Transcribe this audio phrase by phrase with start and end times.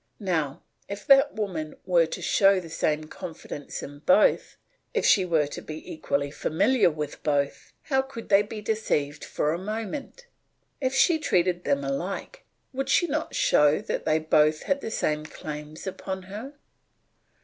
[0.19, 4.57] Now if that woman were to show the same confidence in both,
[4.95, 9.53] if she were to be equally familiar with both, how could they be deceived for
[9.53, 10.25] a moment?
[10.81, 12.43] If she treated them alike,
[12.73, 16.55] would she not show that they both had the same claims upon her?